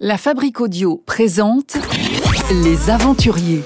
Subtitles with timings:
[0.00, 1.76] La Fabrique Audio présente
[2.50, 3.62] Les Aventuriers.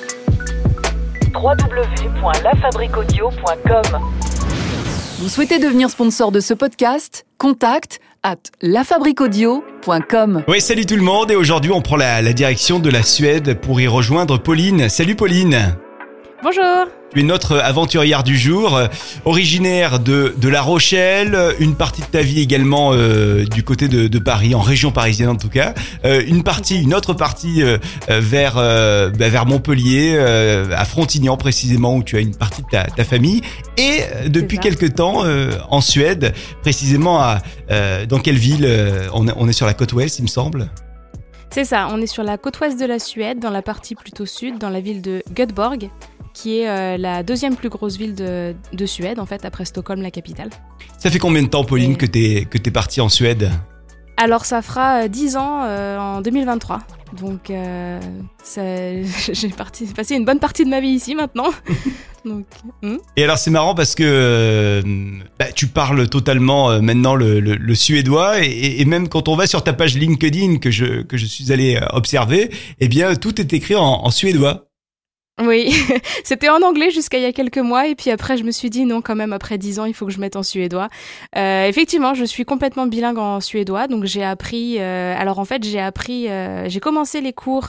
[1.34, 4.00] www.lafabriquaudio.com
[5.20, 7.24] Vous souhaitez devenir sponsor de ce podcast?
[7.38, 10.44] Contact à lafabriquaudio.com.
[10.48, 13.58] Oui, salut tout le monde et aujourd'hui on prend la, la direction de la Suède
[13.58, 14.90] pour y rejoindre Pauline.
[14.90, 15.76] Salut Pauline
[16.42, 18.86] Bonjour Tu es notre aventurière du jour, euh,
[19.24, 23.88] originaire de, de La Rochelle, euh, une partie de ta vie également euh, du côté
[23.88, 25.72] de, de Paris, en région parisienne en tout cas,
[26.04, 32.02] Euh, une partie, une autre partie euh, vers, bah, vers Montpellier, à Frontignan précisément où
[32.02, 33.40] tu as une partie de ta, ta famille,
[33.76, 34.62] et depuis ça.
[34.62, 35.24] quelques temps
[35.70, 37.40] en Suède, précisément à
[38.08, 38.68] dans quelle ville
[39.12, 40.68] on est sur la côte ouest il me semble?
[41.50, 44.26] C'est ça, on est sur la côte ouest de la Suède, dans la partie plutôt
[44.26, 45.90] sud, dans la ville de Göteborg,
[46.40, 50.02] qui est euh, la deuxième plus grosse ville de, de Suède, en fait, après Stockholm,
[50.02, 50.50] la capitale.
[50.98, 53.50] Ça fait combien de temps Pauline Et- que t'es que t'es partie en Suède?
[54.16, 56.80] Alors, ça fera euh, 10 ans euh, en 2023.
[57.20, 58.00] Donc, euh,
[59.32, 59.48] j'ai
[59.94, 61.50] passé une bonne partie de ma vie ici maintenant.
[62.24, 62.44] Donc,
[62.82, 62.96] hmm.
[63.16, 64.82] Et alors c'est marrant parce que euh,
[65.38, 69.36] bah, tu parles totalement euh, maintenant le, le- le suédois et, et même quand on
[69.36, 73.14] va sur ta page LinkedIn que je que je suis allé euh, observer, eh bien
[73.14, 74.67] tout est écrit en, en suédois.
[75.40, 75.72] Oui,
[76.24, 78.70] c'était en anglais jusqu'à il y a quelques mois et puis après je me suis
[78.70, 80.88] dit non quand même après 10 ans il faut que je mette en suédois.
[81.36, 85.62] Euh, effectivement je suis complètement bilingue en suédois donc j'ai appris euh, alors en fait
[85.62, 87.68] j'ai appris euh, j'ai commencé les cours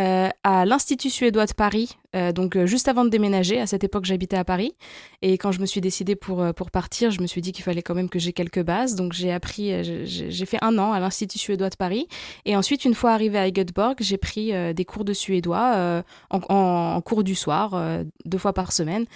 [0.00, 3.84] euh, à l'Institut suédois de Paris euh, donc euh, juste avant de déménager à cette
[3.84, 4.74] époque j'habitais à Paris
[5.22, 7.82] et quand je me suis décidée pour pour partir je me suis dit qu'il fallait
[7.82, 9.72] quand même que j'ai quelques bases donc j'ai appris
[10.04, 12.08] j'ai fait un an à l'Institut suédois de Paris
[12.44, 17.22] et ensuite une fois arrivée à Göteborg j'ai pris des cours de suédois en, cours
[17.22, 17.80] du soir,
[18.24, 19.06] deux fois par semaine.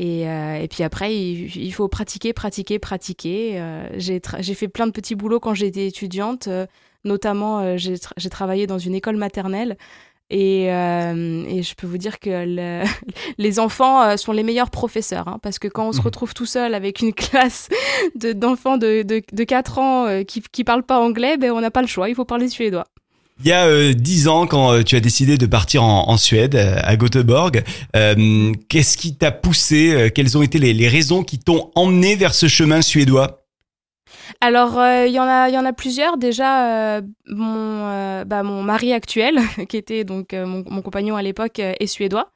[0.00, 3.62] Et, et puis après, il, faut pratiquer, pratiquer, pratiquer.
[3.96, 6.48] J'ai fait plein de petits boulots quand j'étais étudiante.
[7.04, 9.76] notamment, j'ai travaillé dans une école maternelle.
[10.30, 12.84] Et, euh, et je peux vous dire que le-
[13.38, 15.26] les enfants euh, sont les meilleurs professeurs.
[15.28, 16.04] hein, parce que quand on se Mhm.
[16.04, 17.68] retrouve tout seul avec une classe
[18.14, 21.60] de- d'enfants de, de, de 4 ans euh, qui ne parlent pas anglais, ben, on
[21.62, 22.84] n'a pas le choix, il faut parler suédois.
[23.40, 26.16] Il y a euh, dix ans quand euh, tu as décidé de partir en, en
[26.16, 27.62] Suède à Göteborg,
[28.68, 32.48] qu'est-ce qui t'a poussé Quelles ont été les, les raisons qui t'ont emmené vers ce
[32.48, 33.37] chemin suédois?
[34.40, 36.16] Alors, euh, il y en a, il y en a plusieurs.
[36.16, 41.22] Déjà, euh, mon, euh, bah, mon mari actuel, qui était donc mon, mon compagnon à
[41.22, 42.30] l'époque, est suédois.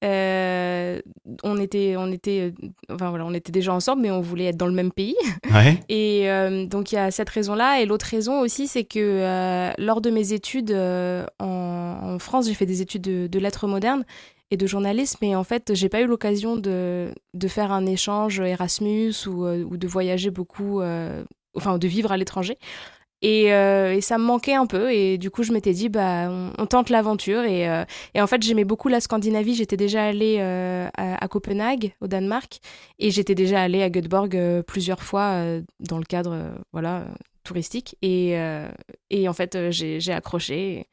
[0.00, 2.52] On était, on était,
[2.88, 5.16] enfin voilà, on était déjà ensemble, mais on voulait être dans le même pays.
[5.52, 5.80] Ouais.
[5.88, 6.28] Et
[6.66, 7.80] donc il y a cette raison-là.
[7.80, 12.66] Et l'autre raison aussi, c'est que lors de mes études en, en France, j'ai fait
[12.66, 14.04] des études de, de lettres modernes
[14.50, 15.22] et de journalisme.
[15.24, 19.64] Et en fait, j'ai pas eu l'occasion de, de faire un échange Erasmus ou, euh,
[19.64, 22.58] de voyager beaucoup, euh, enfin de vivre à l'étranger.
[23.20, 24.92] Et, euh, et ça me manquait un peu.
[24.92, 27.42] Et du coup, je m'étais dit, bah, on, tente l'aventure.
[27.42, 27.68] Et,
[28.16, 29.54] en fait, j'aimais beaucoup la Scandinavie.
[29.56, 32.60] J'étais déjà allée à, Copenhague, au Danemark.
[33.00, 35.42] Et j'étais déjà allée à Göteborg plusieurs fois
[35.80, 37.06] dans le cadre voilà,
[37.42, 37.96] touristique.
[38.02, 40.86] Et, en fait, j'ai accroché.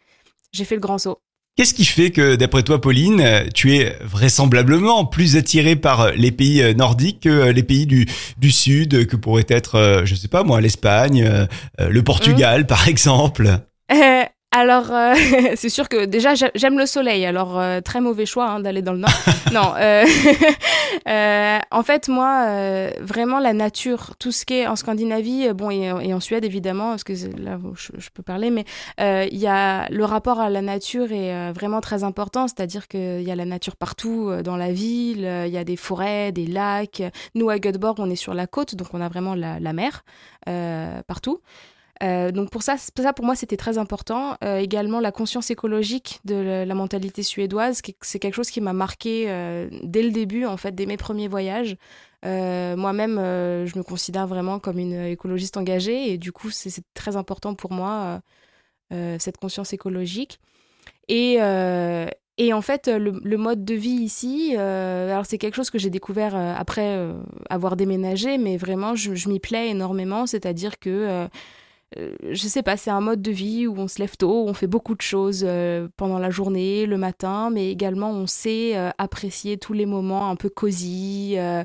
[0.52, 1.20] J'ai fait le grand saut.
[1.56, 6.12] Qu'est-ce qui fait que, d'après toi, Pauline, euh, tu es vraisemblablement plus attirée par euh,
[6.12, 8.08] les pays euh, nordiques que les pays du,
[8.38, 11.48] du Sud, que pourrait être, je sais pas moi, l'Espagne,
[11.80, 13.60] le Portugal, par exemple?
[13.90, 14.24] Euh,
[14.56, 15.14] alors, euh,
[15.56, 17.26] c'est sûr que déjà, j'a- j'aime le soleil.
[17.26, 19.12] Alors, euh, très mauvais choix hein, d'aller dans le nord.
[19.54, 19.74] non,
[21.08, 25.92] euh, en fait, moi, vraiment, la nature, tout ce qui est en Scandinavie, bon, et,
[26.08, 28.64] et en Suède, évidemment, parce que là je, je peux parler, mais
[28.98, 32.48] il y a le rapport à la nature est vraiment très important.
[32.48, 36.32] C'est-à-dire qu'il y a la nature partout dans la ville, il y a des forêts,
[36.32, 37.04] des lacs.
[37.36, 40.06] Nous, à Göteborg, on est sur la côte, donc on a vraiment la, la mer
[41.08, 41.42] partout.
[42.04, 42.76] Euh, donc pour ça,
[43.14, 44.38] pour moi c'était très important.
[44.44, 49.26] Euh, également la conscience écologique de la, mentalité suédoise, c'est quelque chose qui m'a marqué
[49.30, 51.78] euh, dès le début en fait, dès mes premiers voyages.
[52.24, 57.54] Moi-même, je me considère vraiment comme une écologiste engagée et du coup c'est très important
[57.54, 58.22] pour moi
[58.92, 60.40] cette conscience écologique.
[61.08, 66.36] Et, en fait, le, mode de vie ici, alors c'est quelque chose que j'ai découvert
[66.36, 66.98] après
[67.52, 71.28] avoir déménagé, mais vraiment je, je m'y plais énormément, c'est-à-dire que
[71.96, 74.68] je sais pas, c'est un mode de vie où on se lève tôt, on fait
[74.68, 79.58] beaucoup de choses euh, pendant la journée, le matin, mais également on sait euh, apprécier
[79.58, 81.36] tous les moments un peu cosy.
[81.38, 81.64] euh,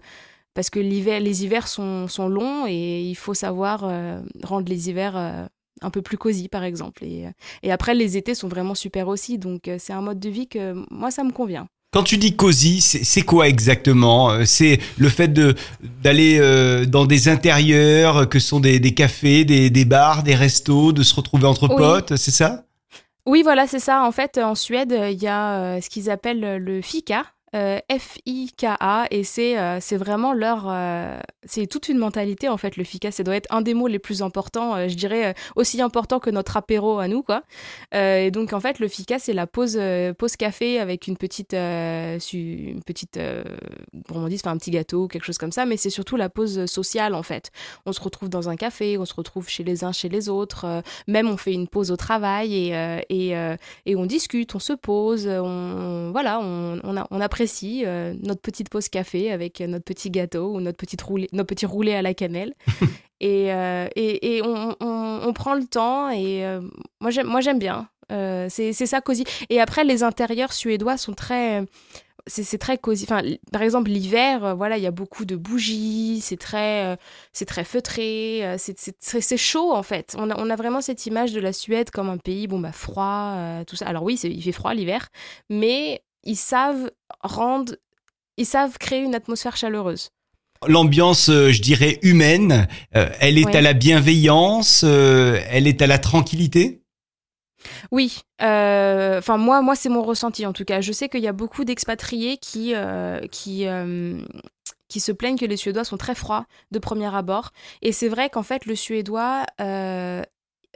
[0.55, 5.17] parce que les hivers sont, sont longs et il faut savoir euh, rendre les hivers
[5.17, 5.47] euh,
[5.81, 7.05] un peu plus cosy, par exemple.
[7.05, 9.39] Et, euh, après, les étés sont vraiment super aussi.
[9.39, 11.69] Donc, euh, c'est un mode de vie que moi, ça me convient.
[11.93, 14.31] Quand tu dis cosy, c'est quoi exactement?
[14.31, 15.57] Euh, C'est le fait de
[16.05, 20.93] d'aller euh, dans des intérieurs que sont des, des cafés, des, des bars, des restos,
[20.93, 21.77] de se retrouver entre Oui.
[21.77, 22.65] potes, c'est ça?
[23.27, 24.03] Oui, voilà, c'est ça.
[24.05, 27.25] En fait, en Suède, il y a ce qu'ils appellent le fika.
[27.57, 32.77] Euh, F-I-K-A et c'est euh, c'est vraiment leur euh, c'est toute une mentalité en fait
[32.77, 36.21] le FICA ça doit être un des mots les plus importants je dirais aussi important
[36.21, 37.43] que notre apéro à nous quoi.
[37.93, 39.81] Et donc en fait le FICA c'est la pause
[40.17, 43.19] pause café avec une petite une petite
[44.11, 46.67] on dit enfin un petit gâteau quelque chose comme ça mais c'est surtout la pause
[46.67, 47.51] sociale en fait.
[47.85, 50.83] On se retrouve dans un café on se retrouve chez les uns chez les autres
[51.09, 53.57] même on fait une pause au travail et et,
[53.87, 57.21] et on discute on se pose on voilà on, on, a, on
[57.63, 61.67] euh, notre petite pause café avec notre petit gâteau ou notre petite roulé, nos petits
[61.67, 62.55] roulés à la cannelle.
[63.21, 66.61] et, euh, et, et on, on, prend le temps et euh,
[67.01, 67.89] moi j'aime bien.
[68.49, 69.25] c'est ça cosy.
[69.49, 71.65] Et après les intérieurs suédois sont très
[72.27, 73.07] c'est très cosy.
[73.09, 76.97] Enfin, par exemple, l'hiver, voilà, il y a beaucoup de bougies, c'est très,
[77.33, 80.15] c'est très feutré, c'est chaud en fait.
[80.19, 82.73] On a, on a, vraiment cette image de la Suède comme un pays, bon bah
[82.73, 83.37] froid,
[83.67, 83.87] tout ça.
[83.87, 85.09] Alors oui, il fait froid l'hiver,
[85.49, 86.91] mais ils savent
[87.21, 87.75] rendre,
[88.37, 90.11] ils savent créer une atmosphère chaleureuse.
[90.67, 95.87] L'ambiance, euh, je dirais, humaine, euh, elle est à la bienveillance, euh, elle est à
[95.87, 96.83] la tranquillité?
[97.91, 100.81] Oui, enfin moi, moi c'est mon ressenti en tout cas.
[100.81, 102.75] Je sais qu'il y a beaucoup d'expatriés qui,
[103.31, 103.67] qui,
[104.89, 107.51] qui se plaignent que les Suédois sont très froids de premier abord.
[107.83, 109.45] Et c'est vrai qu'en fait le Suédois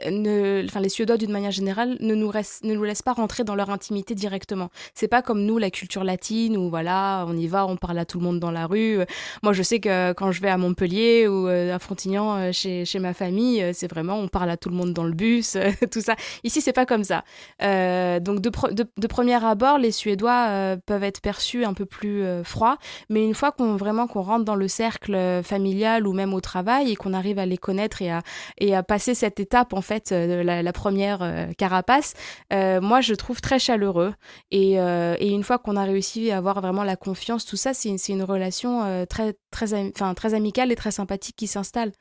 [0.03, 4.15] les Suédois d'une manière générale ne nous, ne nous laissent pas rentrer dans leur intimité
[4.15, 4.69] directement.
[4.93, 8.05] C'est pas comme nous la culture latine où voilà on y va, on parle à
[8.05, 8.99] tout le monde dans la rue.
[9.43, 12.85] Moi je sais que quand je vais à Montpellier ou euh, à Frontignan euh, chez,
[12.85, 15.57] chez ma famille, euh, c'est vraiment on parle à tout le monde dans le bus,
[15.91, 16.15] tout ça.
[16.43, 17.23] Ici c'est pas comme ça.
[17.61, 22.77] donc de, de, de, premier abord les Suédois peuvent être perçus un peu plus froids,
[23.09, 26.91] mais une fois qu'on vraiment qu'on rentre dans le cercle familial ou même au travail
[26.91, 28.21] et qu'on arrive à les connaître et à,
[28.57, 32.13] et à passer cette étape en fait euh, la, première euh, carapace,
[32.51, 34.13] euh, moi je trouve très chaleureux.
[34.51, 37.89] Et, et une fois qu'on a réussi à avoir vraiment la confiance, tout ça, c'est
[37.89, 41.91] une, une, relation très, très, enfin, très amicale et très sympathique qui s'installe.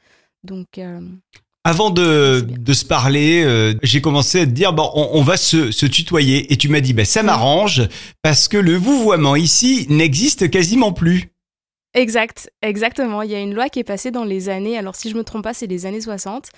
[0.42, 0.81] Donc.
[1.66, 5.86] Avant de, de, se parler, j'ai commencé à te dire bon, on, va se, se,
[5.86, 7.88] tutoyer et tu m'as dit ben ça m'arrange
[8.22, 11.33] parce que le vouvoiement ici n'existe quasiment plus.
[11.96, 13.23] Exact, exactement.
[13.23, 15.23] Il y a une loi qui est passée dans les années, alors si je me
[15.23, 16.49] trompe pas, c'est les années 60,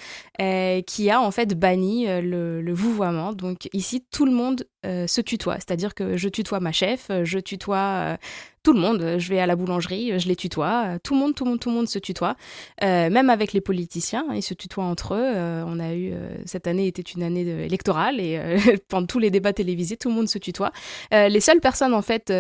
[0.41, 3.35] euh, qui a en fait banni euh, le, vouvoiement.
[3.35, 7.38] Donc ici, tout le monde euh, se tutoie, c'est-à-dire que je tutoie ma chef, je
[7.38, 8.17] tutoie
[8.62, 9.17] tout le monde.
[9.19, 10.99] Je vais à la boulangerie, je les tutoie.
[11.03, 12.35] Tout le monde, tout le monde, tout le monde se tutoie.
[12.81, 15.65] même avec les politiciens, ils se tutoient entre eux.
[15.67, 16.15] on a eu
[16.47, 18.41] cette année était une année électorale et
[18.88, 20.73] pendant tous les débats télévisés, tout le monde se tutoie.
[21.12, 22.33] les seules personnes en fait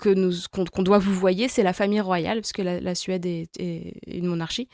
[0.00, 3.48] que nous qu'on doit vous voyez, c'est la famille royale, parce que la, Suède est,
[4.06, 4.68] une monarchie.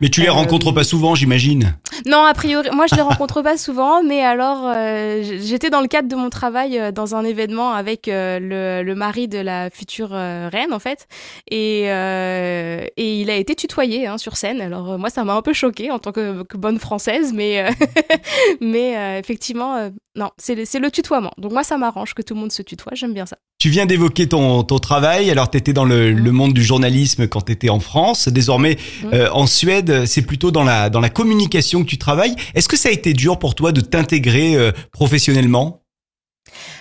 [0.00, 1.76] Mais tu les euh, rencontres pas souvent, j'imagine
[2.06, 5.86] Non, a priori, moi je les rencontre pas souvent, mais alors euh, j'étais dans le
[5.86, 10.10] cadre de mon travail euh, dans un événement avec le, le, mari de la future
[10.10, 11.06] reine en fait,
[11.50, 14.60] et, et il a été tutoyé hein, sur scène.
[14.60, 17.68] Alors moi ça m'a un peu choqué en tant que, que bonne française, mais
[18.60, 21.32] mais effectivement non, c'est le, le tutoiement.
[21.38, 23.38] Donc moi ça m'arrange que tout le monde se tutoie, j'aime bien ça.
[23.58, 25.30] Tu viens d'évoquer ton, ton travail.
[25.30, 28.28] Alors, tu étais dans le, le, monde du journalisme quand tu étais en France.
[28.28, 29.06] Désormais, mm.
[29.12, 32.34] euh, en Suède, c'est plutôt dans la, dans la communication que tu travailles.
[32.54, 35.82] Est-ce que ça a été dur pour toi de t'intégrer euh, professionnellement?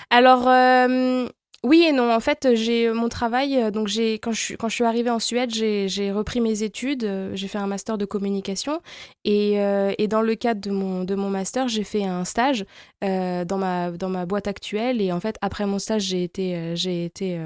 [0.09, 1.27] Alors, euh,
[1.63, 2.11] oui et non.
[2.11, 3.57] En fait, j'ai mon travail.
[3.57, 6.63] Euh, donc, j'ai quand je suis quand je suis arrivée en Suède, j'ai repris mes
[6.63, 7.03] études.
[7.03, 8.81] Euh, j'ai fait un master de communication
[9.25, 12.65] et, euh, et dans le cadre de mon de mon master, j'ai fait un stage
[13.01, 15.01] dans ma dans ma boîte actuelle.
[15.01, 17.39] Et en fait, après mon stage, j'ai été j'ai été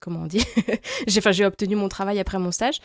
[0.00, 0.44] comment on dit?
[1.08, 2.78] J'ai enfin j'ai obtenu mon travail après mon stage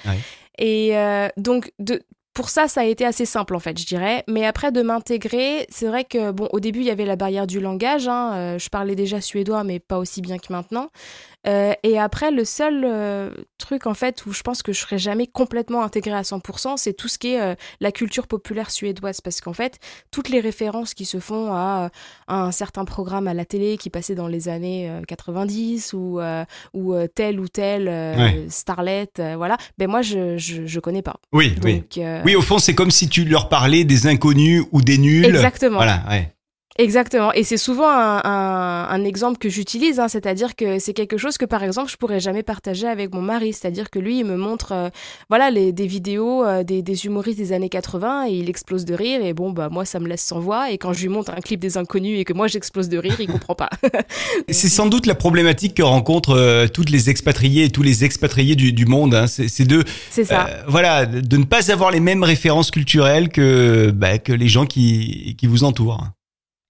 [0.58, 0.94] et
[1.38, 2.02] donc de
[2.38, 4.24] pour ça, ça a été assez simple en fait, je dirais.
[4.28, 7.48] Mais après de m'intégrer, c'est vrai que bon, au début il y avait la barrière
[7.48, 8.08] du langage.
[8.08, 8.34] Hein.
[8.36, 10.92] Euh, je parlais déjà suédois, mais pas aussi bien que maintenant.
[11.48, 14.98] Euh, et après, le seul euh, truc en fait où je pense que je serais
[14.98, 19.22] jamais complètement intégrée à 100%, c'est tout ce qui est euh, la culture populaire suédoise,
[19.22, 19.80] parce qu'en fait,
[20.12, 21.90] toutes les références qui se font à,
[22.28, 26.20] un certain programme à la télé qui passait dans les années 90 ou
[26.74, 31.18] ou tel ou tel starlet, voilà, ben moi je, je, je connais pas.
[31.32, 31.84] Oui, oui.
[32.26, 35.26] Oui, au fond, c'est comme si tu leur parlais des inconnus ou des nuls.
[35.26, 35.78] Exactement.
[35.78, 36.34] Voilà, ouais.
[36.78, 37.34] Exactement.
[37.34, 41.38] Et c'est souvent un, un, un, exemple que j'utilise, hein, c'est-à-dire que c'est quelque chose
[41.38, 43.54] que, par exemple, je pourrais jamais partager avec mon mari.
[43.54, 44.90] C'est-à-dire que lui, il me montre, euh,
[45.30, 48.94] voilà, les, des vidéos euh, des, des, humoristes des années 80 et il explose de
[48.94, 49.26] rire.
[49.26, 50.72] Et bon, bah moi, ça me laisse sans voix.
[50.72, 53.16] Et quand je lui montre un clip des inconnus et que moi j'explose de rire,
[53.20, 53.70] il comprend pas.
[54.50, 58.56] c'est sans doute la problématique que rencontrent euh, toutes les expatriés et tous les expatriés
[58.56, 59.16] du, du monde.
[59.16, 59.26] Hein.
[59.28, 60.48] C'est de, ça.
[60.68, 65.36] voilà, de ne pas avoir les mêmes références culturelles que bah, que les gens qui
[65.38, 66.04] qui vous entourent.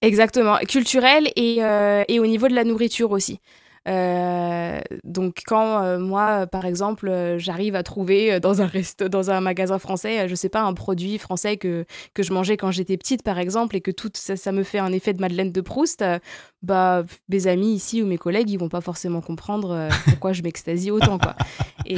[0.00, 3.40] Exactement, culturel et, euh, et au niveau de la nourriture aussi.
[3.88, 9.40] Euh, donc quand euh, moi, par exemple, j'arrive à trouver dans un resto, dans un
[9.40, 13.24] magasin français, je sais pas, un produit français que, que je mangeais quand j'étais petite,
[13.24, 16.04] par exemple, et que tout ça, ça, me fait un effet de Madeleine de Proust,
[16.62, 20.90] bah mes amis ici ou mes collègues, ils vont pas forcément comprendre pourquoi je m'extasie
[20.90, 21.36] autant, quoi.
[21.86, 21.96] Et,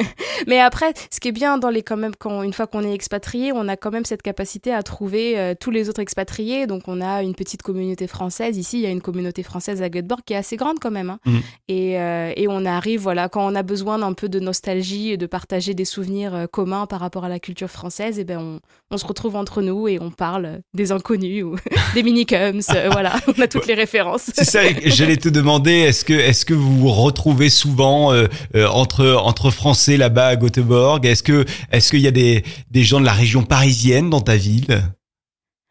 [0.46, 2.94] mais après, ce qui est bien dans les quand même quand une fois qu'on est
[2.94, 6.66] expatrié, on a quand même cette capacité à trouver tous les autres expatriés.
[6.66, 9.88] Donc on a une petite communauté française ici, il y a une communauté française à
[9.88, 11.10] Göteborg qui est assez grande quand même.
[11.10, 11.18] Hein.
[11.24, 11.38] Mm.
[11.68, 15.16] Et, euh, et, on arrive, voilà, quand on a besoin d'un peu de nostalgie et
[15.16, 18.38] de partager des souvenirs euh, communs par rapport à la culture française, et eh ben
[18.38, 18.60] on,
[18.90, 21.56] on, se retrouve entre nous et on parle des inconnus ou
[21.94, 22.60] des minicums.
[22.74, 23.97] Euh, voilà, on a toutes les références.
[24.18, 28.12] C'est ça, j'allais te demander, est-ce que, est-ce que vous vous retrouvez souvent
[28.54, 31.04] entre, entre Français là-bas à Göteborg?
[31.06, 34.36] Est-ce que, est-ce qu'il y a des, des gens de la région parisienne dans ta
[34.36, 34.82] ville?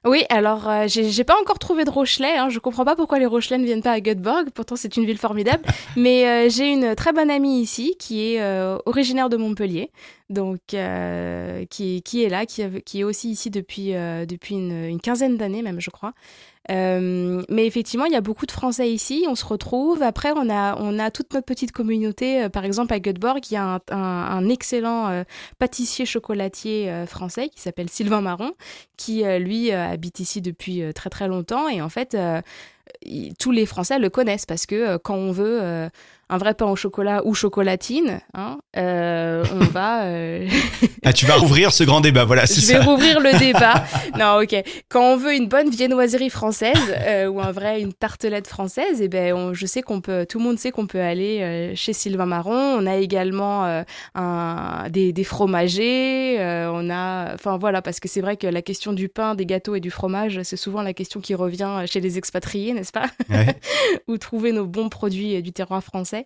[0.07, 2.37] Oui, alors euh, j'ai pas encore trouvé de Rochelet.
[2.37, 2.49] Hein.
[2.49, 4.49] Je comprends pas pourquoi les Rochelais ne viennent pas à Göteborg.
[4.53, 5.63] Pourtant, c'est une ville formidable.
[5.97, 9.91] Mais euh, j'ai une très bonne amie ici qui est euh, originaire de Montpellier,
[10.29, 15.61] donc qui, qui est là, qui, qui est aussi ici depuis depuis une, quinzaine d'années
[15.61, 16.13] même, je crois.
[16.69, 20.03] Euh, mais effectivement, il y a beaucoup de Français ici, on se retrouve.
[20.03, 22.43] Après, on a, on a toute notre petite communauté.
[22.43, 25.23] Euh, par exemple, à Göteborg, il y a un, un, excellent euh,
[25.59, 28.51] pâtissier chocolatier français qui s'appelle Sylvain Marron,
[28.97, 31.69] qui, lui, habite ici depuis très très longtemps.
[31.69, 32.17] Et en fait,
[33.39, 35.89] tous les Français le connaissent parce que quand on veut
[36.29, 40.03] un vrai pain au chocolat ou chocolatine, hein, euh, on va.
[40.03, 40.47] Euh,
[41.05, 42.73] ah, tu vas rouvrir ce grand débat, voilà, c'est ça.
[42.73, 43.85] Je vais rouvrir le débat.
[44.17, 44.55] non, ok.
[44.89, 49.05] Quand on veut une bonne viennoiserie française euh, ou un vrai une tartelette française, et
[49.05, 52.25] eh ben, je sais qu'on peut, tout le monde sait qu'on peut aller chez Sylvain
[52.25, 52.77] Marron.
[52.77, 53.83] On a également
[54.15, 56.37] un, des, des fromagers.
[56.39, 59.75] on a, enfin voilà, parce que c'est vrai que la question du pain, des gâteaux
[59.75, 63.07] et du fromage, c'est souvent la question qui revient chez les expatriés, n'est-ce pas?
[63.29, 63.55] Ouais.
[64.07, 66.16] Où trouver nos bons produits du terroir français.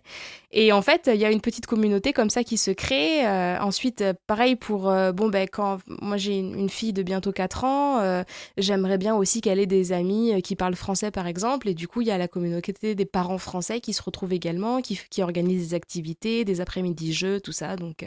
[0.50, 3.26] Et en fait, il y a une petite communauté comme ça qui se crée.
[3.26, 7.64] Euh, ensuite, pareil pour, euh, bon, ben, quand moi j'ai une, fille de bientôt 4
[7.64, 8.22] ans, euh,
[8.58, 11.68] j'aimerais bien aussi qu'elle ait des amis qui parlent français, par exemple.
[11.68, 14.80] Et du coup, il y a la communauté des parents français qui se retrouvent également,
[14.80, 17.76] qui, qui organisent des activités, des après-midi jeux, tout ça.
[17.76, 18.06] Donc,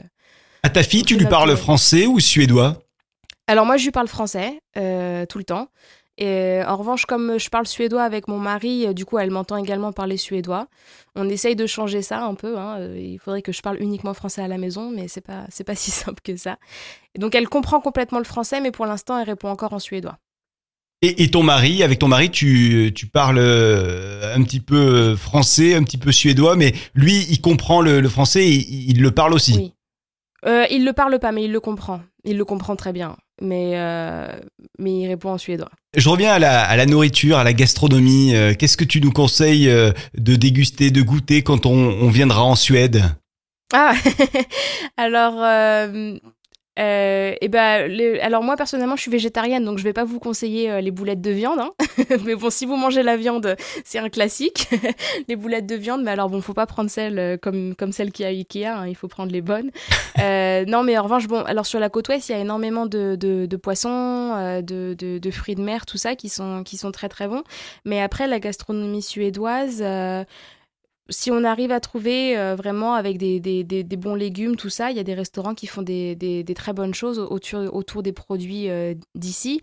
[0.64, 2.80] à ta fille, tu lui parles français ou suédois?
[3.48, 5.70] Alors moi, je lui parle français tout le temps.
[6.18, 9.32] Et euh, en revanche, comme je parle suédois avec mon mari, euh, du coup, elle
[9.32, 10.68] m'entend également parler suédois.
[11.16, 12.58] On essaye de changer ça un peu.
[12.58, 12.78] Hein.
[12.80, 15.66] Euh, il faudrait que je parle uniquement français à la maison, mais c'est pas c'est
[15.66, 16.58] pas si simple que ça.
[17.16, 20.18] Et donc, elle comprend complètement le français, mais pour l'instant, elle répond encore en suédois.
[21.02, 26.00] Et, ton mari, avec ton mari, tu, tu parles un petit peu français, un petit
[26.00, 28.56] peu suédois, mais lui, il comprend le, français, et
[28.90, 29.54] il, le parle aussi.
[29.56, 29.74] Oui.
[30.46, 32.02] Euh, il le parle pas, mais il le comprend.
[32.24, 34.28] Il le comprend très bien mais, euh,
[34.80, 35.72] mais il répond en suédois.
[35.96, 38.36] Je reviens à la, à la nourriture, à la gastronomie.
[38.36, 42.44] Euh, qu'est-ce que tu nous conseilles euh, de déguster, de goûter quand on, on viendra
[42.44, 43.04] en Suède?
[43.74, 43.94] Ah,
[44.98, 46.18] alors euh,
[46.78, 50.82] et ben, alors moi personnellement, je suis végétarienne, donc je vais pas vous conseiller euh,
[50.82, 51.60] les boulettes de viande.
[51.60, 51.72] Hein.
[52.26, 54.70] mais bon, si vous mangez la viande, c'est un classique,
[55.28, 56.04] les boulettes de viande.
[56.04, 58.32] Mais alors bon, faut pas prendre celles euh, comme comme celles qu'il y a à
[58.32, 58.66] Ikea.
[58.66, 59.72] Hein, il faut prendre les bonnes.
[60.18, 62.86] Euh, non, mais en revanche, bon, alors sur la côte ouest, il y a énormément
[62.86, 66.64] de, de, de poissons, euh, de, de, de, fruits de mer, tout ça qui sont
[66.64, 67.44] qui sont très très bons.
[67.84, 69.84] Mais après, la gastronomie suédoise
[71.10, 74.92] si on arrive à trouver euh, vraiment avec des, des, des, bons légumes, tout ça,
[74.92, 78.14] il y a des restaurants qui font des, des très bonnes choses autour, autour des
[78.14, 79.62] produits euh, d'ici.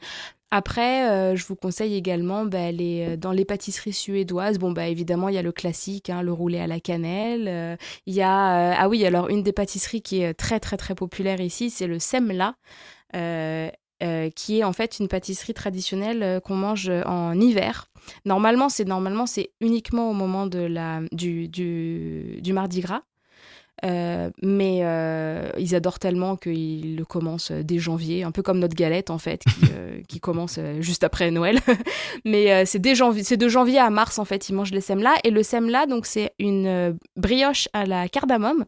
[0.51, 4.59] Après, euh, je vous conseille également bah, les, dans les pâtisseries suédoises.
[4.59, 7.79] Bon, bah évidemment, il y a le classique, hein, le roulé à la cannelle.
[8.07, 11.41] Il y a ah oui, alors une des pâtisseries qui est très très très populaire
[11.41, 12.55] ici, c'est le semla.
[13.15, 13.71] Euh,
[14.35, 17.89] qui est en fait une pâtisserie traditionnelle euh, qu'on mange en hiver.
[18.25, 23.03] Normalement, c'est normalement c'est uniquement au moment de la du, du, du Mardi Gras.
[23.85, 24.79] Euh, mais
[25.59, 29.43] ils adorent tellement qu'ils le commencent dès janvier, un peu comme notre galette en fait,
[29.43, 29.67] qui,
[30.09, 31.59] qui commence juste après Noël.
[32.25, 35.15] mais c'est dès janvier, c'est de janvier à mars en fait, ils mangent le semla.
[35.25, 38.67] Et le semla, donc c'est une brioche à la cardamome,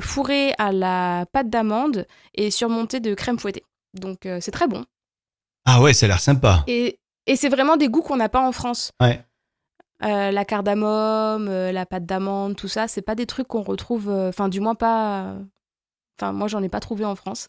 [0.00, 3.64] fourrée à la pâte d'amande et surmontée de crème fouettée.
[3.94, 4.84] Donc euh, c'est très bon.
[5.64, 6.64] Ah ouais, ça a l'air sympa.
[6.66, 8.92] Et, et c'est vraiment des goûts qu'on n'a pas en France.
[9.00, 9.24] Ouais.
[10.02, 14.08] Euh, la cardamome, euh, la pâte d'amande, tout ça, c'est pas des trucs qu'on retrouve,
[14.08, 15.34] enfin du moins pas,
[16.18, 17.48] enfin moi j'en ai pas trouvé en France.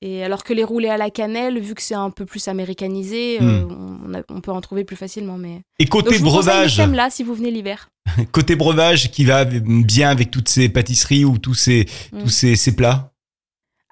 [0.00, 3.38] Et alors que les roulés à la cannelle, vu que c'est un peu plus américanisé,
[3.40, 4.22] hmm.
[4.28, 5.38] on, peut en trouver plus facilement.
[5.38, 7.88] Mais et côté Donc, breuvage, là si vous venez l'hiver.
[8.32, 12.28] côté breuvage, qui va bien avec toutes ces pâtisseries ou tous ces tous hmm.
[12.28, 13.12] ces, ces plats?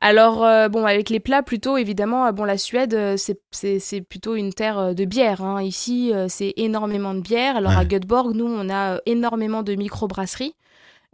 [0.00, 4.34] Alors, euh, bon, avec les plats, plutôt, évidemment, euh, bon, la Suède, euh, c'est- plutôt
[4.36, 5.42] une terre de bière.
[5.42, 5.62] hein.
[5.62, 7.56] Ici, c'est énormément de bière.
[7.56, 7.84] Alors, à.
[7.84, 10.54] Göteborg, nous, on a énormément de microbrasseries.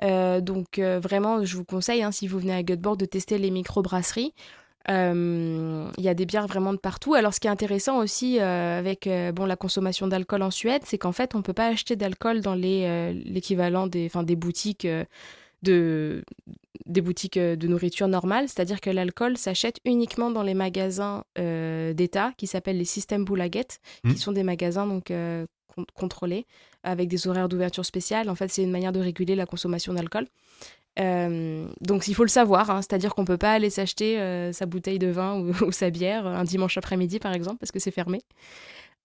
[0.03, 4.35] Donc, vraiment, je vous conseille, hein, si vous venez à Göteborg, de tester les microbrasseries.
[4.89, 7.15] Il y a des bières vraiment de partout.
[7.15, 11.13] Alors, ce qui est intéressant aussi avec bon, la consommation d'alcool en Suède, c'est qu'en
[11.13, 14.89] fait, on peut pas acheter d'alcool dans l'équivalent des, des boutiques
[15.63, 16.25] de
[16.87, 21.93] des boutiques euh, de nourriture normale, c'est-à-dire que l'alcool s'achète uniquement dans les magasins euh,
[21.93, 23.67] d'État qui s'appellent les systèmes Boulaget,
[24.05, 24.13] Mhm.
[24.15, 26.47] qui sont des magasins donc euh, con- contrôlés
[26.83, 28.29] avec des horaires d'ouverture spéciales.
[28.31, 30.27] En fait, c'est une manière de réguler la consommation d'alcool.
[30.99, 34.99] Euh, donc il faut le savoir, hein, c'est-à-dire qu'on peut pas aller s'acheter sa bouteille
[34.99, 38.21] de vin ou, ou sa bière un dimanche après-midi par exemple parce que c'est fermé.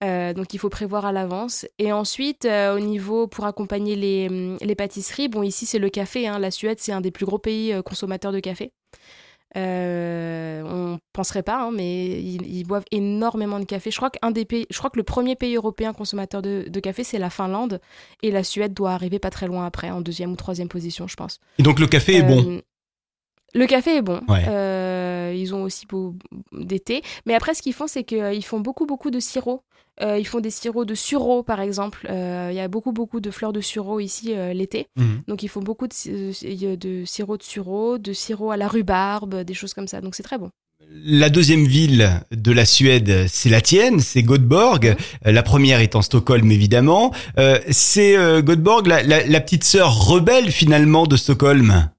[0.03, 1.65] Euh, donc il faut prévoir à l'avance.
[1.79, 5.89] Et ensuite, euh, au niveau pour accompagner les, hum, les pâtisseries, bon ici c'est le
[5.89, 6.27] café.
[6.27, 6.37] hein.
[6.39, 8.71] La Suède c'est un des plus gros pays euh, consommateurs de café.
[9.55, 13.89] On penserait pas, hein, mais ils, ils boivent énormément de café.
[13.89, 16.79] Je crois qu'un des pays, je crois que le premier pays européen consommateur de, de
[16.79, 17.79] café c'est la Finlande
[18.21, 21.15] et la Suède doit arriver pas très loin après, en deuxième ou troisième position, je
[21.15, 21.39] pense.
[21.57, 22.61] Et donc le café est bon.
[23.55, 24.21] Euh, Le café est bon.
[24.27, 24.45] Ouais.
[24.47, 26.15] Euh, ils ont aussi beau,
[26.51, 27.01] des thés.
[27.25, 29.61] Mais après, ce qu'ils font, c'est qu'ils font beaucoup, beaucoup de sirop.
[30.01, 32.05] Euh, ils font des sirops de sureau, par exemple.
[32.09, 34.85] Euh, Il y a beaucoup, beaucoup de fleurs de sureau ici euh, l'été.
[34.95, 35.21] Mhm.
[35.27, 38.67] Donc, ils font beaucoup de, si- euh, de sirop de sureau, de sirop à la
[38.67, 39.99] rhubarbe, des choses comme ça.
[40.01, 40.51] Donc, c'est très bon.
[41.03, 44.95] La deuxième ville de la Suède, c'est la tienne, c'est Göteborg.
[45.25, 47.11] Euh, La première étant Stockholm, évidemment.
[47.39, 51.89] Euh, c'est euh, Göteborg, la, la- la petite sœur rebelle finalement de Stockholm?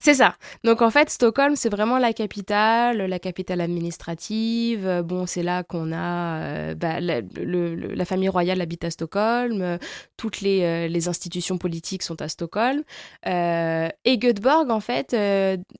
[0.00, 0.36] C'est ça.
[0.62, 5.02] Donc en fait, Stockholm, c'est vraiment la capitale, la capitale administrative.
[5.04, 8.90] Bon, c'est là qu'on a euh, bah, la, le- le- la famille royale habite à
[8.90, 9.76] Stockholm,
[10.16, 12.84] toutes les, euh, les institutions politiques sont à Stockholm.
[13.26, 15.16] Euh, et Göteborg, en fait,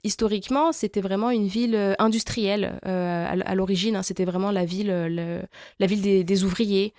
[0.02, 3.94] historiquement, c'était vraiment une ville industrielle à, l'origine.
[3.96, 4.02] hein.
[4.02, 5.42] c'était vraiment la ville, le-
[5.78, 6.92] la ville des ouvriers.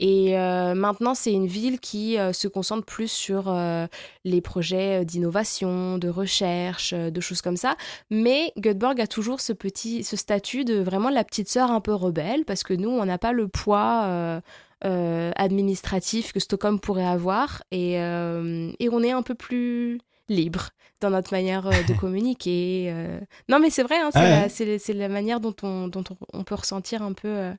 [0.00, 3.86] Et euh, maintenant, c'est une ville qui euh, se concentre plus sur euh,
[4.24, 7.76] les projets d'innovation, de recherche, de choses comme ça.
[8.10, 11.94] Mais Göteborg a toujours ce petit, ce statut de vraiment la petite sœur un peu
[11.94, 14.40] rebelle, parce que nous, on n'a pas le poids
[15.36, 20.68] administratif que Stockholm pourrait avoir, et, et on est un peu plus libre
[21.00, 22.92] dans notre manière de communiquer.
[23.48, 24.66] Non, mais c'est vrai, hein, c'est Ah ouais.
[24.66, 27.52] la, c'est- la manière dont on, dont on, on peut ressentir un peu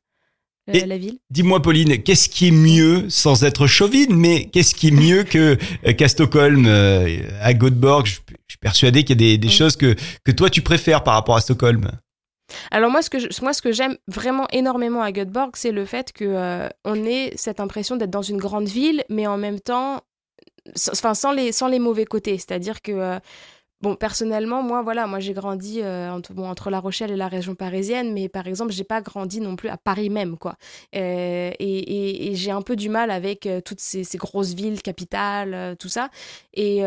[0.74, 1.18] Et- la ville.
[1.30, 5.58] Dis-moi, Pauline, qu'est-ce qui est mieux, sans être chauvine, mais qu'est-ce qui est mieux que
[5.88, 8.06] euh, qu'à Stockholm, euh, à Göteborg?
[8.06, 11.04] Je je suis persuadé qu'il y a des, des choses que, que toi tu préfères
[11.04, 11.92] par rapport à Stockholm.
[12.72, 15.86] Alors moi, ce que je- moi, ce que j'aime vraiment énormément à Göteborg, c'est le
[15.86, 19.60] fait que euh, on ait cette impression d'être dans une grande ville, mais en même
[19.60, 20.02] temps,
[20.92, 22.38] enfin sans les sans les mauvais côtés.
[22.38, 23.20] C'est-à-dire que euh,
[23.82, 28.12] Bon, personnellement, moi, voilà, moi j'ai grandi euh, entre, La Rochelle et la région parisienne,
[28.12, 30.56] mais par exemple, j'ai pas grandi non plus à Paris même, quoi.
[30.98, 35.78] Euh, et et- j'ai un peu du mal avec euh, toutes ces, grosses villes, capitales,
[35.80, 36.10] tout ça.
[36.54, 36.82] Et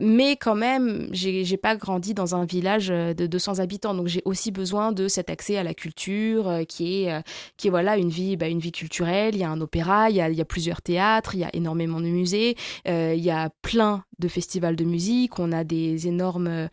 [0.00, 4.50] mais quand même, j'ai pas grandi dans un village de 200 habitants, donc j'ai aussi
[4.50, 7.22] besoin de cet accès à la culture, qui est
[7.58, 9.34] qui voilà une vie, bah, une vie culturelle.
[9.34, 11.50] Il y a un opéra, il y a, y a plusieurs théâtres, il y a
[11.54, 16.29] énormément de musées, il y a plein de festivals de musique, on a des énormes,
[16.38, 16.68] euh,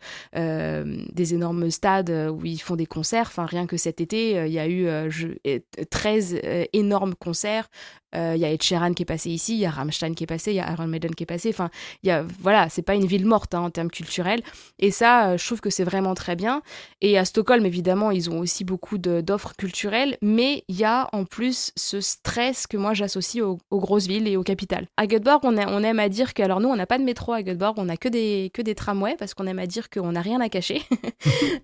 [1.12, 3.26] des énormes stades où ils font des concerts.
[3.28, 5.58] Enfin, rien que cet été, euh, il y a eu euh, je- euh,
[5.90, 7.68] 13 euh, énormes concerts.
[8.14, 10.26] Il y a Ed Sheeran qui est passé ici, il y a Rammstein qui est
[10.26, 11.50] passé, il y a Iron Maiden qui est passé.
[11.50, 11.68] Enfin,
[12.02, 14.40] il y voilà, c'est pas une ville morte hein, en termes culturels.
[14.78, 16.62] Et ça, je trouve que c'est vraiment très bien.
[17.02, 21.26] Et à Stockholm, évidemment, ils ont aussi beaucoup d'offres culturelles, mais il y a en
[21.26, 24.86] plus ce stress que moi j'associe aux, grosses villes et aux capitales.
[24.96, 27.42] À Göteborg, on aime à dire que, alors nous, on n'a pas de métro à
[27.42, 30.20] Göteborg, on n'a que des, que des tramways parce qu'on aime à dire qu'on n'a
[30.22, 30.82] rien à cacher.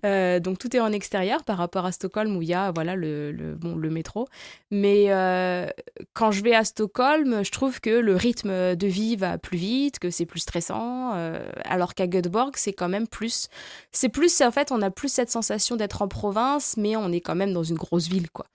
[0.03, 2.95] Euh, donc tout est en extérieur par rapport à Stockholm où il y a voilà
[2.95, 4.27] le, le- bon, le métro.
[4.69, 5.67] Mais euh,
[6.13, 9.97] quand je vais à Stockholm, je trouve que le rythme de vie va plus vite,
[9.99, 13.47] que c'est plus stressant, euh, alors qu'à Göteborg, c'est quand même plus.
[13.91, 17.21] C'est plus, en fait, on a plus cette sensation d'être en province, mais on est
[17.21, 18.45] quand même dans une grosse ville, quoi.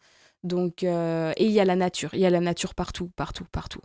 [0.45, 3.81] Donc, et il y a la nature, il y a la nature partout, partout, partout.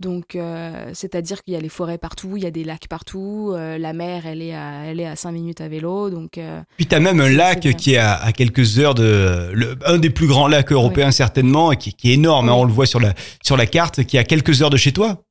[0.00, 3.50] Donc, euh, c'est-à-dire qu'il y a les forêts partout, il y a des lacs partout,
[3.52, 6.38] euh, la mer, elle est à, elle est à 5 minutes à vélo, donc.
[6.38, 9.50] euh, Puis tu as même un lac qui est à, à quelques heures de...
[9.52, 12.64] le- un des plus grands lacs européens certainement, et qui, qui est énorme, hein, on
[12.64, 15.22] le voit sur la, sur la carte, qui est à quelques heures de chez toi.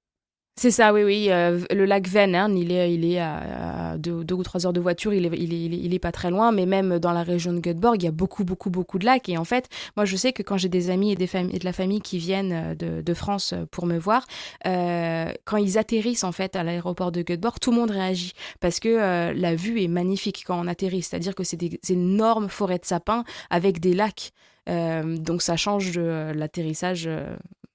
[0.59, 1.27] C'est ça, oui, oui.
[1.29, 5.13] Euh, le lac Vänern, il est, il est à, deux, ou trois heures de voiture,
[5.13, 8.11] il est, pas très loin, mais même dans la région de Göteborg, il y a
[8.11, 9.29] beaucoup, beaucoup, beaucoup de lacs.
[9.29, 12.01] Et en fait, moi, je sais que quand j'ai des amis et, de la famille
[12.01, 14.25] qui viennent euh, de, France euh, pour me voir,
[14.63, 19.31] quand ils atterrissent en fait à l'aéroport de Göteborg, tout le monde réagit parce que
[19.31, 21.03] la vue est magnifique quand on atterrit.
[21.03, 24.31] C'est-à-dire que c'est des énormes forêts de sapins avec des lacs.
[24.67, 27.09] donc ça change de l'atterrissage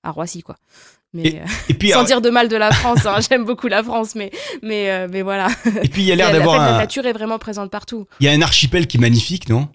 [0.03, 0.57] à Roissy, quoi.
[1.15, 4.15] Mais, et, puis, sans dire de mal de la France, hein, j'aime beaucoup la France,
[4.15, 4.31] mais,
[4.63, 5.49] mais, euh, mais voilà.
[5.83, 6.59] Et puis il y a l'air d'avoir.
[6.59, 8.07] La nature est vraiment présente partout.
[8.21, 9.69] Il y a un archipel qui est magnifique, non?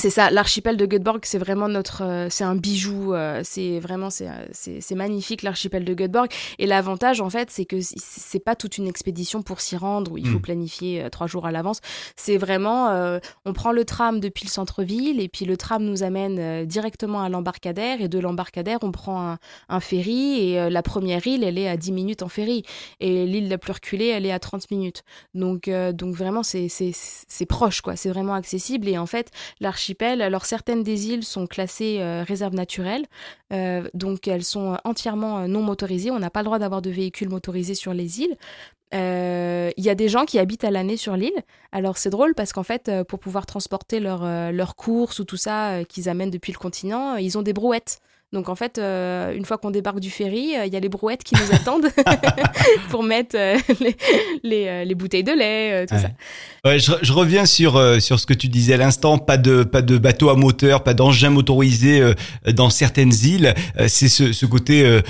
[0.00, 4.08] C'est ça, l'archipel de Göteborg, c'est vraiment notre, euh, c'est un bijou, euh, c'est vraiment,
[4.22, 6.30] euh, c'est, magnifique l'archipel de Göteborg.
[6.58, 10.16] Et l'avantage, en fait, c'est que c'est pas toute une expédition pour s'y rendre où
[10.16, 10.42] il faut mm.
[10.42, 11.80] planifier trois jours à l'avance.
[12.16, 16.64] C'est vraiment, on prend le tram depuis le centre-ville et puis le tram nous amène
[16.64, 19.36] directement à l'embarcadère et de l'embarcadère, on prend
[19.68, 22.64] un, ferry et la première île, elle est à 10 minutes en ferry
[23.00, 25.02] et l'île la plus reculée, elle est à 30 minutes.
[25.34, 27.96] Donc, donc vraiment, c'est proche, quoi.
[27.96, 29.89] C'est vraiment accessible et en fait, l'archipel
[30.20, 33.06] alors certaines des îles sont classées euh, réserves naturelles,
[33.52, 36.10] euh, donc elles sont entièrement euh, non motorisées.
[36.10, 38.36] On n'a pas le droit d'avoir de véhicules motorisés sur les îles.
[38.92, 41.44] Il y a des gens qui habitent à l'année sur l'île.
[41.70, 46.08] Alors c'est drôle parce qu'en fait, pour pouvoir transporter leurs courses ou tout ça qu'ils
[46.08, 48.00] amènent depuis le continent, ils ont des brouettes.
[48.32, 50.88] Donc en fait, euh, une fois qu'on débarque du ferry, euh, il y a les
[50.88, 51.88] brouettes qui nous attendent
[52.90, 53.56] pour mettre euh,
[54.44, 56.10] les, les, bouteilles de lait, tout ça.
[56.64, 59.18] Ouais, je, je, reviens sur sur ce que tu disais à l'instant.
[59.18, 62.12] Pas de pas de bateau à moteur, pas d'engin motorisé
[62.46, 63.52] dans certaines îles.
[63.88, 65.00] C'est ce, ce côté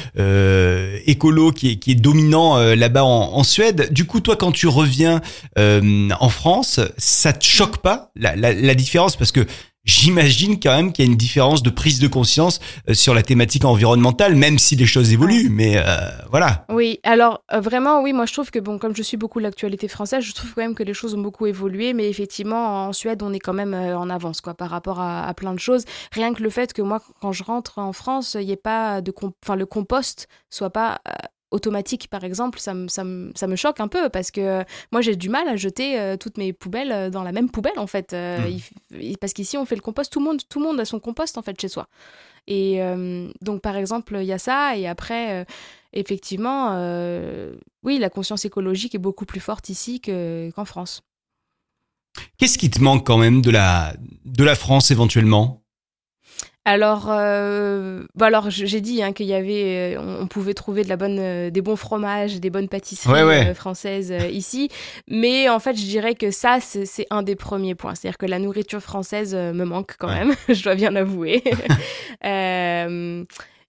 [1.07, 3.93] écolo qui est qui est dominant là-bas en, en, Suède.
[3.93, 5.21] Du coup, toi, quand tu reviens
[5.59, 9.17] en France, ça te choque pas la, la, la différence?
[9.17, 9.45] Parce que
[9.85, 13.23] J'imagine quand même qu'il y a une différence de prise de conscience euh, sur la
[13.23, 15.49] thématique environnementale, même si les choses évoluent.
[15.49, 15.83] Mais euh,
[16.31, 16.67] voilà.
[16.69, 19.89] Oui, alors euh, vraiment, oui, moi je trouve que bon, comme je suis beaucoup l'actualité
[19.89, 21.95] française, je trouve quand même que les choses ont beaucoup évolué.
[21.95, 25.55] Mais effectivement, en Suède, on est quand même en avance, quoi, par rapport à, plein
[25.55, 25.85] de choses.
[26.13, 29.01] Rien que le fait que moi, quand je rentre en France, il n'y ait pas
[29.01, 31.01] de, enfin, le compost soit pas
[31.51, 35.17] automatique, par exemple, ça me, ça, ça me choque un peu parce que moi, j'ai
[35.17, 38.13] du mal à jeter euh, toutes mes poubelles euh, dans la même poubelle, en fait.
[38.13, 38.39] Euh,
[38.93, 39.15] hmm.
[39.21, 41.39] parce qu'ici, on fait le compost, tout le, monde, tout le monde a son compost,
[41.39, 41.89] en fait, chez soi.
[42.47, 42.81] Et
[43.43, 44.77] donc, par exemple, il y a ça.
[44.77, 45.47] Et après,
[45.93, 46.75] effectivement,
[47.85, 51.03] oui, la conscience écologique est beaucoup plus forte ici qu'en France.
[52.39, 55.63] Qu'est-ce qui te manque quand même de la, de la France éventuellement?
[56.67, 60.91] Alors, euh, bah alors j'ai dit hein, qu'il y avait, euh, on, pouvait trouver de
[60.91, 64.69] la bonne, euh, des bons fromages, des bonnes pâtisseries françaises ici,
[65.09, 67.95] mais en fait, je dirais que ça, c'est un des premiers points.
[67.95, 71.43] C'est-à-dire que la nourriture française me manque quand même, je dois bien l'avouer.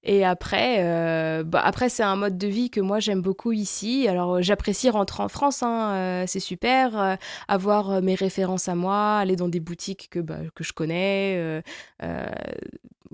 [0.03, 4.07] Et après, euh, bah après c'est un mode de vie que moi j'aime beaucoup ici.
[4.07, 6.99] Alors j'apprécie rentrer en France, hein, euh, c'est super.
[6.99, 7.15] Euh,
[7.47, 11.61] avoir mes références à moi, aller dans des boutiques que, bah, que je connais.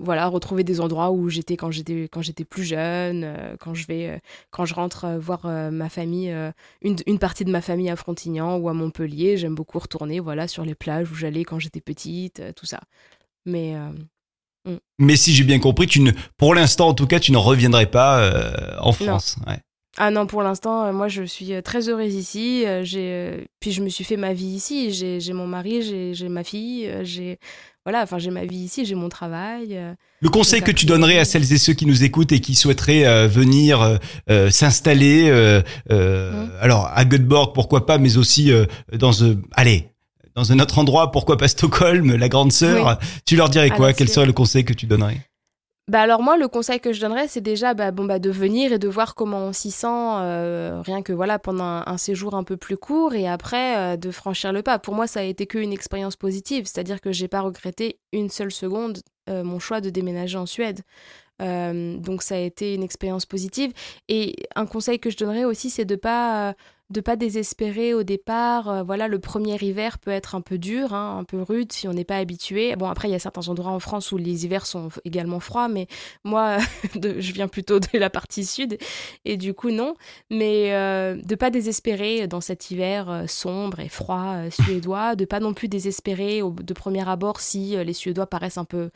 [0.00, 3.36] voilà, retrouver des endroits où j'étais quand j'étais quand j'étais plus jeune.
[3.60, 6.34] quand je vais, quand je rentre voir ma famille,
[6.82, 10.48] une, une partie de ma famille à Frontignan ou à Montpellier, j'aime beaucoup retourner, voilà,
[10.48, 12.80] sur les plages où j'allais quand j'étais petite, tout ça.
[13.44, 13.74] Mais
[14.66, 14.76] Mm.
[14.98, 17.86] Mais si j'ai bien compris, tu ne, pour l'instant en tout cas, tu ne reviendrais
[17.86, 19.36] pas euh, en France.
[20.00, 22.64] Ah non, pour l'instant, euh, moi je suis euh, très heureuse ici.
[22.82, 24.92] j'ai, puis je me suis fait ma vie ici.
[24.92, 27.38] J'ai, mon mari, j'ai, ma fille, j'ai
[27.84, 29.78] voilà, enfin j'ai ma vie ici, j'ai mon travail.
[30.20, 33.26] Le conseil que tu donnerais à celles et ceux qui nous écoutent et qui souhaiteraient
[33.28, 33.98] venir
[34.50, 35.32] s'installer,
[35.90, 36.50] mm.
[36.60, 38.52] alors à Göteborg pourquoi pas, mais aussi
[38.92, 39.12] dans,
[39.52, 39.88] allez,
[40.38, 43.92] dans un autre endroit, pourquoi pas Stockholm, la grande sœur, tu leur dirais quoi?
[43.92, 45.18] Quel serait le conseil que tu donnerais?
[45.88, 48.74] Bah alors moi le conseil que je donnerais c'est déjà bah, bon bah de venir
[48.74, 52.44] et de voir comment on s'y sent euh, rien que voilà pendant un, séjour un
[52.44, 54.78] peu plus court et après euh, de franchir le pas.
[54.78, 58.52] Pour moi ça a été qu'une expérience positive, c'est-à-dire que j'ai pas regretté une seule
[58.52, 58.98] seconde
[59.30, 60.82] euh, mon choix de déménager en Suède.
[61.40, 63.72] donc ça a été une expérience positive.
[64.10, 66.54] Et un conseil que je donnerais aussi c'est de pas
[66.90, 68.68] de pas désespérer au départ.
[68.68, 71.86] Euh, voilà, le premier hiver peut être un peu dur, hein, un peu rude si
[71.86, 72.74] on n'est pas habitué.
[72.76, 75.68] Bon, après, il y a certains endroits en France où les hivers sont également froids,
[75.68, 75.86] mais
[76.24, 76.58] moi,
[76.94, 78.78] je viens plutôt de la partie sud
[79.24, 79.94] et du coup, non.
[80.30, 85.40] Mais euh, de pas désespérer dans cet hiver euh, sombre et froid suédois, de pas
[85.40, 88.90] non plus désespérer au, de premier abord si les Suédois paraissent un peu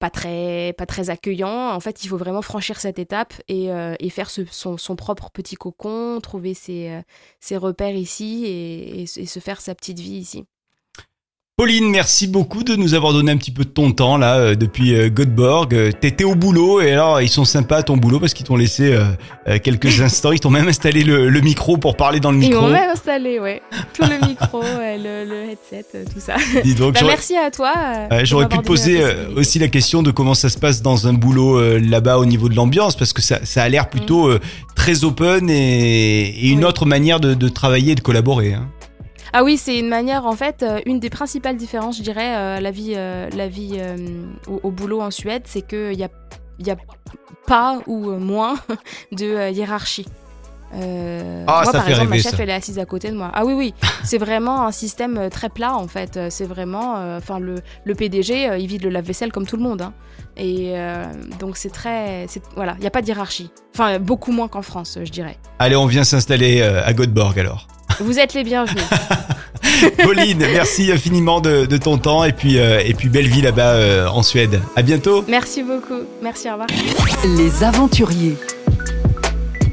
[0.00, 1.70] pas très, pas très accueillant.
[1.70, 6.20] En fait, il faut vraiment franchir cette étape et, euh, faire son, propre petit cocon,
[6.20, 7.02] trouver ses,
[7.52, 10.44] euh, repères ici et, se faire sa petite vie ici.
[11.60, 14.54] Pauline, merci beaucoup de nous avoir donné un petit peu de ton temps là euh,
[14.54, 15.74] depuis euh, Göteborg.
[15.74, 18.56] Euh, T'étais au boulot et alors ils sont sympas à ton boulot parce qu'ils t'ont
[18.56, 20.32] laissé euh, quelques instants.
[20.32, 22.62] Ils t'ont même installé le, le micro pour parler dans le Ils micro.
[22.62, 23.60] m'ont même installé, ouais.
[23.92, 26.36] Tout le micro, le, le headset, tout ça.
[26.64, 27.74] Dis donc, Bah, merci à toi.
[28.10, 31.08] euh, J'aurais pu te poser la aussi la question de comment ça se passe dans
[31.08, 34.28] un boulot euh, là-bas au niveau de l'ambiance, parce que ça, ça a l'air plutôt
[34.30, 34.40] euh,
[34.74, 36.62] très open et, et une Mm.
[36.62, 36.68] Oui.
[36.70, 38.54] autre manière de, de travailler et de collaborer.
[38.54, 38.66] hein.
[39.32, 42.60] Ah oui, c'est une manière, en fait, euh, une des principales différences, je dirais, euh,
[42.60, 43.80] la vie, euh, la vie
[44.48, 46.08] au, au boulot en Suède, c'est qu'il n'y a,
[46.58, 46.76] il y a
[47.46, 48.56] pas ou moins
[49.12, 50.06] de hiérarchie.
[50.74, 52.42] Euh, Ah, moi, ça par exemple, rêver, ma chef, ça.
[52.42, 53.30] elle est assise à côté de moi.
[53.34, 56.18] Ah oui, oui, c'est vraiment un système très plat, en fait.
[56.30, 59.82] C'est vraiment, euh, enfin, le, le PDG, il vide le lave-vaisselle comme tout le monde.
[59.82, 59.92] hein.
[60.36, 61.04] Et euh,
[61.40, 63.50] donc, c'est très, voilà, il n'y a pas de hiérarchie.
[63.74, 65.36] Enfin, beaucoup moins qu'en France, je dirais.
[65.58, 67.66] Allez, on vient s'installer à Göteborg alors.
[68.00, 68.84] Vous êtes les bienvenus.
[70.02, 73.74] Pauline, merci infiniment de, de ton temps et puis, euh, et puis belle vie là-bas
[73.74, 74.60] euh, en Suède.
[74.76, 75.24] À bientôt.
[75.28, 76.00] Merci beaucoup.
[76.22, 76.68] Merci, au revoir.
[77.24, 78.36] Les aventuriers.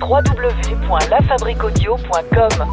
[0.02, 2.68] www.lafabriquaudio.com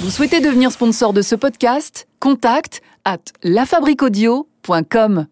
[0.00, 2.06] Vous souhaitez devenir sponsor de ce podcast?
[2.20, 5.26] Contact à lafabriquaudio.com.